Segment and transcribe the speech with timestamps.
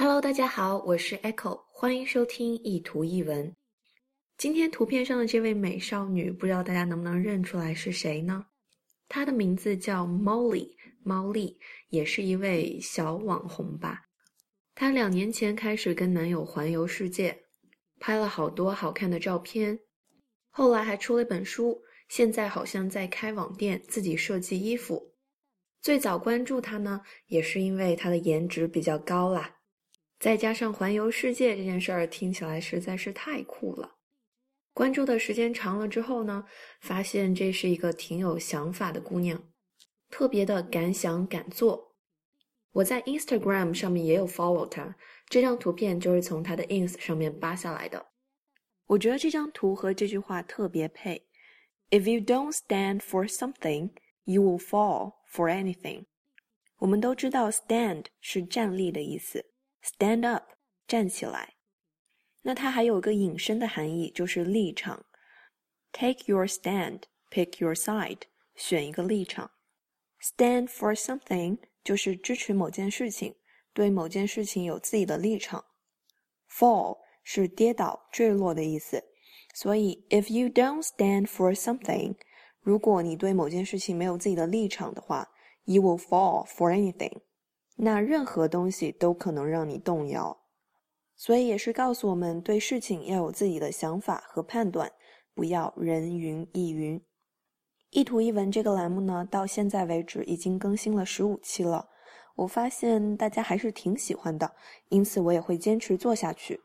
[0.00, 3.52] Hello，大家好，我是 Echo，欢迎收听一图一文。
[4.36, 8.46] 今天图片上的这位美少女，不知道大家能不能认出来是谁呢？
[9.08, 10.68] 她的名字叫 Molly，
[11.02, 11.58] 猫丽，
[11.88, 14.02] 也是一位小网红吧。
[14.76, 17.36] 她两年前开始跟男友环游世界，
[17.98, 19.76] 拍了好多好看的照片，
[20.48, 25.12] 后来还出了本书，现在好像在开网店，自己设计衣服。
[25.82, 29.56] 最早关注她呢，也是因为她的颜值比较高啦。
[30.18, 33.96] 再加上环游世界这件事儿听起来实在是太酷了，
[34.72, 36.44] 关注的时间长了之后呢，
[36.80, 39.40] 发现这是一个挺有想法的姑娘，
[40.10, 41.94] 特别的敢想敢做。
[42.72, 44.96] 我在 Instagram 上面也有 follow 她，
[45.28, 48.06] 这张图片就是从她的 ins 上面扒下来的。
[48.86, 51.28] 我觉得这张图和这句话特别配
[51.90, 53.90] ：If you don't stand for something,
[54.24, 56.06] you will fall for anything。
[56.78, 59.44] 我们都知道 stand 是站立的意思。
[59.88, 60.44] Stand up，
[60.86, 61.54] 站起来。
[62.42, 65.06] 那它还有个引申的含义，就是立场。
[65.92, 68.22] Take your stand，pick your side，
[68.54, 69.50] 选一个立场。
[70.20, 73.36] Stand for something 就是支持某件事情，
[73.72, 75.64] 对某件事情有自己的立场。
[76.50, 79.02] Fall 是跌倒、坠落的意思。
[79.54, 82.16] 所以，if you don't stand for something，
[82.60, 85.28] 如果你对某件事情没有自己的立场的话
[85.64, 87.22] ，you will fall for anything。
[87.80, 90.36] 那任何东西都可能让你动摇，
[91.14, 94.90] 所以也是告诉我们，对事情要有自己的想法和判断，
[95.32, 97.00] 不要人云亦云。
[97.90, 101.88] 一图一文这个栏目呢，到现在为止已经更新了十五期了，
[102.34, 104.52] 我发现大家还是挺喜欢的，
[104.88, 106.60] 因此我也会坚持做下去。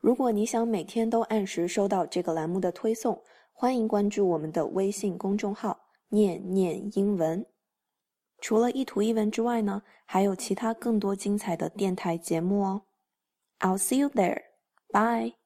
[0.00, 7.44] 如果你想每天都按时收到这个栏目的推送，欢迎关注我们的微信公众号“念念英文”。
[8.40, 12.82] 除了一图一文之外呢，还有其他更多精彩的电台节目哦。
[13.60, 14.42] I'll see you there.
[14.90, 15.37] Bye.